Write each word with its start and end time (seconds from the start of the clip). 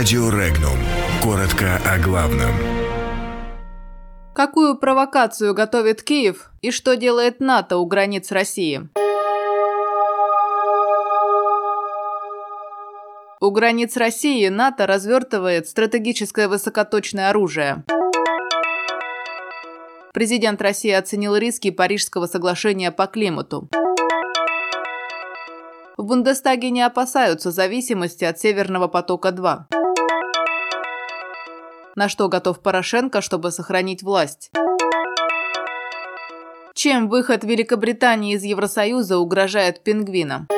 Радио 0.00 0.30
Регнум. 0.30 0.78
Коротко 1.22 1.78
о 1.84 1.98
главном. 1.98 2.52
Какую 4.32 4.78
провокацию 4.78 5.52
готовит 5.52 6.02
Киев 6.02 6.50
и 6.62 6.70
что 6.70 6.96
делает 6.96 7.40
НАТО 7.40 7.76
у 7.76 7.84
границ 7.84 8.32
России? 8.32 8.88
У 13.42 13.50
границ 13.50 13.98
России 13.98 14.48
НАТО 14.48 14.86
развертывает 14.86 15.68
стратегическое 15.68 16.48
высокоточное 16.48 17.28
оружие. 17.28 17.84
Президент 20.14 20.62
России 20.62 20.92
оценил 20.92 21.36
риски 21.36 21.70
Парижского 21.70 22.24
соглашения 22.24 22.90
по 22.90 23.06
климату. 23.06 23.68
В 25.98 26.04
Бундестаге 26.04 26.70
не 26.70 26.80
опасаются 26.80 27.50
зависимости 27.50 28.24
от 28.24 28.40
Северного 28.40 28.88
потока-2. 28.88 29.79
На 32.00 32.08
что 32.08 32.30
готов 32.30 32.60
Порошенко, 32.60 33.20
чтобы 33.20 33.50
сохранить 33.50 34.02
власть? 34.02 34.50
Чем 36.72 37.10
выход 37.10 37.44
Великобритании 37.44 38.36
из 38.36 38.42
Евросоюза 38.42 39.18
угрожает 39.18 39.84
пингвинам? 39.84 40.48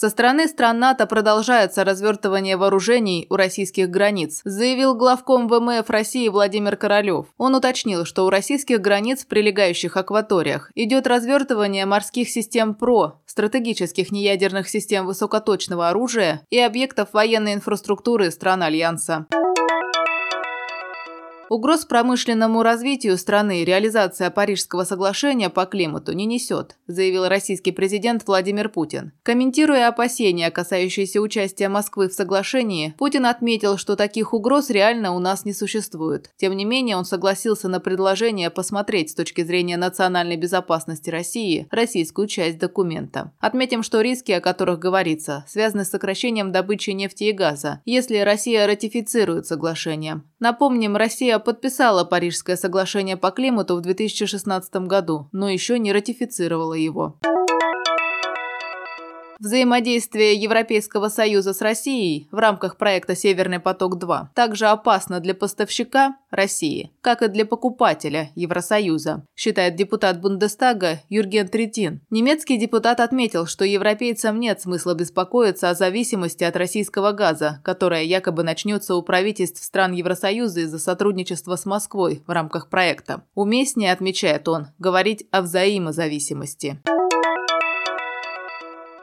Со 0.00 0.08
стороны 0.08 0.48
стран 0.48 0.78
НАТО 0.78 1.04
продолжается 1.04 1.84
развертывание 1.84 2.56
вооружений 2.56 3.26
у 3.28 3.36
российских 3.36 3.90
границ, 3.90 4.40
заявил 4.44 4.94
главком 4.94 5.46
ВМФ 5.46 5.90
России 5.90 6.26
Владимир 6.30 6.78
Королев. 6.78 7.26
Он 7.36 7.54
уточнил, 7.54 8.06
что 8.06 8.24
у 8.24 8.30
российских 8.30 8.80
границ 8.80 9.24
в 9.24 9.26
прилегающих 9.26 9.98
акваториях 9.98 10.72
идет 10.74 11.06
развертывание 11.06 11.84
морских 11.84 12.30
систем 12.30 12.74
ПРО, 12.74 13.20
стратегических 13.26 14.10
неядерных 14.10 14.70
систем 14.70 15.04
высокоточного 15.04 15.90
оружия 15.90 16.40
и 16.48 16.58
объектов 16.58 17.10
военной 17.12 17.52
инфраструктуры 17.52 18.30
стран 18.30 18.62
Альянса. 18.62 19.26
Угроз 21.50 21.84
промышленному 21.84 22.62
развитию 22.62 23.18
страны 23.18 23.64
реализация 23.64 24.30
Парижского 24.30 24.84
соглашения 24.84 25.50
по 25.50 25.66
климату 25.66 26.12
не 26.12 26.24
несет, 26.24 26.76
заявил 26.86 27.26
российский 27.26 27.72
президент 27.72 28.24
Владимир 28.24 28.68
Путин. 28.68 29.10
Комментируя 29.24 29.88
опасения, 29.88 30.48
касающиеся 30.52 31.20
участия 31.20 31.68
Москвы 31.68 32.08
в 32.08 32.12
соглашении, 32.12 32.94
Путин 32.98 33.26
отметил, 33.26 33.78
что 33.78 33.96
таких 33.96 34.32
угроз 34.32 34.70
реально 34.70 35.12
у 35.12 35.18
нас 35.18 35.44
не 35.44 35.52
существует. 35.52 36.30
Тем 36.36 36.56
не 36.56 36.64
менее, 36.64 36.96
он 36.96 37.04
согласился 37.04 37.66
на 37.66 37.80
предложение 37.80 38.50
посмотреть 38.50 39.10
с 39.10 39.14
точки 39.14 39.42
зрения 39.42 39.76
национальной 39.76 40.36
безопасности 40.36 41.10
России 41.10 41.66
российскую 41.72 42.28
часть 42.28 42.58
документа. 42.58 43.32
Отметим, 43.40 43.82
что 43.82 44.02
риски, 44.02 44.30
о 44.30 44.40
которых 44.40 44.78
говорится, 44.78 45.44
связаны 45.48 45.84
с 45.84 45.90
сокращением 45.90 46.52
добычи 46.52 46.90
нефти 46.90 47.24
и 47.24 47.32
газа, 47.32 47.80
если 47.84 48.18
Россия 48.18 48.68
ратифицирует 48.68 49.46
соглашение. 49.46 50.22
Напомним, 50.38 50.96
Россия 50.96 51.39
подписала 51.40 52.04
Парижское 52.04 52.56
соглашение 52.56 53.16
по 53.16 53.30
климату 53.30 53.76
в 53.76 53.80
2016 53.80 54.74
году, 54.86 55.28
но 55.32 55.48
еще 55.48 55.78
не 55.78 55.92
ратифицировала 55.92 56.74
его. 56.74 57.18
Взаимодействие 59.40 60.34
Европейского 60.34 61.08
Союза 61.08 61.54
с 61.54 61.62
Россией 61.62 62.28
в 62.30 62.36
рамках 62.36 62.76
проекта 62.76 63.16
«Северный 63.16 63.58
поток-2» 63.58 64.26
также 64.34 64.66
опасно 64.66 65.18
для 65.18 65.34
поставщика 65.34 66.18
России, 66.30 66.92
как 67.00 67.22
и 67.22 67.28
для 67.28 67.46
покупателя 67.46 68.32
Евросоюза, 68.34 69.24
считает 69.34 69.76
депутат 69.76 70.20
Бундестага 70.20 71.00
Юрген 71.08 71.48
Третин. 71.48 72.02
Немецкий 72.10 72.58
депутат 72.58 73.00
отметил, 73.00 73.46
что 73.46 73.64
европейцам 73.64 74.38
нет 74.38 74.60
смысла 74.60 74.92
беспокоиться 74.92 75.70
о 75.70 75.74
зависимости 75.74 76.44
от 76.44 76.54
российского 76.56 77.12
газа, 77.12 77.62
которая 77.64 78.02
якобы 78.02 78.42
начнется 78.42 78.94
у 78.94 79.00
правительств 79.00 79.64
стран 79.64 79.92
Евросоюза 79.92 80.60
из-за 80.60 80.78
сотрудничества 80.78 81.56
с 81.56 81.64
Москвой 81.64 82.22
в 82.26 82.30
рамках 82.30 82.68
проекта. 82.68 83.24
Уместнее, 83.34 83.92
отмечает 83.92 84.48
он, 84.48 84.66
говорить 84.78 85.26
о 85.30 85.40
взаимозависимости. 85.40 86.78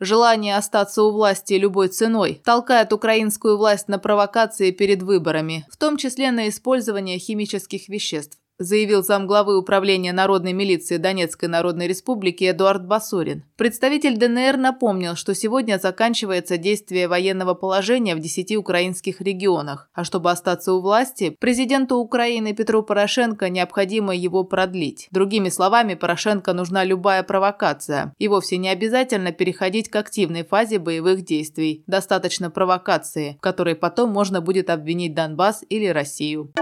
Желание 0.00 0.56
остаться 0.56 1.02
у 1.02 1.10
власти 1.10 1.54
любой 1.54 1.88
ценой 1.88 2.40
толкает 2.44 2.92
украинскую 2.92 3.56
власть 3.56 3.88
на 3.88 3.98
провокации 3.98 4.70
перед 4.70 5.02
выборами, 5.02 5.66
в 5.70 5.76
том 5.76 5.96
числе 5.96 6.30
на 6.30 6.48
использование 6.48 7.18
химических 7.18 7.88
веществ 7.88 8.38
заявил 8.58 9.02
замглавы 9.02 9.58
управления 9.58 10.12
народной 10.12 10.52
милиции 10.52 10.96
Донецкой 10.96 11.48
Народной 11.48 11.86
Республики 11.86 12.50
Эдуард 12.50 12.86
Басурин. 12.86 13.44
Представитель 13.56 14.16
ДНР 14.16 14.56
напомнил, 14.56 15.14
что 15.16 15.34
сегодня 15.34 15.78
заканчивается 15.78 16.56
действие 16.56 17.08
военного 17.08 17.54
положения 17.54 18.14
в 18.14 18.20
10 18.20 18.56
украинских 18.56 19.20
регионах, 19.20 19.88
а 19.94 20.04
чтобы 20.04 20.30
остаться 20.30 20.72
у 20.72 20.80
власти, 20.80 21.36
президенту 21.38 21.96
Украины 21.96 22.54
Петру 22.54 22.82
Порошенко 22.82 23.48
необходимо 23.48 24.14
его 24.14 24.44
продлить. 24.44 25.08
Другими 25.10 25.48
словами, 25.48 25.94
Порошенко 25.94 26.52
нужна 26.52 26.84
любая 26.84 27.22
провокация, 27.22 28.14
и 28.18 28.28
вовсе 28.28 28.56
не 28.56 28.68
обязательно 28.68 29.32
переходить 29.32 29.88
к 29.88 29.96
активной 29.96 30.44
фазе 30.44 30.78
боевых 30.78 31.24
действий. 31.24 31.84
Достаточно 31.86 32.50
провокации, 32.50 33.36
в 33.38 33.40
которой 33.40 33.74
потом 33.74 34.10
можно 34.10 34.40
будет 34.40 34.70
обвинить 34.70 35.14
Донбасс 35.14 35.64
или 35.68 35.86
Россию. 35.86 36.52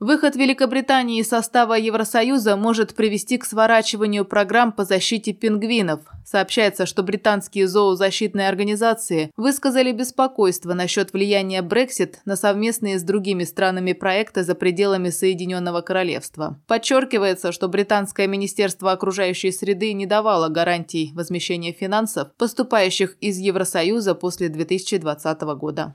Выход 0.00 0.34
Великобритании 0.34 1.20
из 1.20 1.28
состава 1.28 1.74
Евросоюза 1.74 2.56
может 2.56 2.94
привести 2.94 3.36
к 3.36 3.44
сворачиванию 3.44 4.24
программ 4.24 4.72
по 4.72 4.86
защите 4.86 5.34
пингвинов. 5.34 6.00
Сообщается, 6.24 6.86
что 6.86 7.02
британские 7.02 7.68
зоозащитные 7.68 8.48
организации 8.48 9.30
высказали 9.36 9.92
беспокойство 9.92 10.72
насчет 10.72 11.12
влияния 11.12 11.60
Brexit 11.60 12.14
на 12.24 12.36
совместные 12.36 12.98
с 12.98 13.02
другими 13.02 13.44
странами 13.44 13.92
проекты 13.92 14.42
за 14.42 14.54
пределами 14.54 15.10
Соединенного 15.10 15.82
Королевства. 15.82 16.58
Подчеркивается, 16.66 17.52
что 17.52 17.68
британское 17.68 18.26
Министерство 18.26 18.92
окружающей 18.92 19.52
среды 19.52 19.92
не 19.92 20.06
давало 20.06 20.48
гарантий 20.48 21.12
возмещения 21.14 21.74
финансов, 21.74 22.28
поступающих 22.38 23.18
из 23.20 23.36
Евросоюза 23.36 24.14
после 24.14 24.48
2020 24.48 25.40
года. 25.42 25.94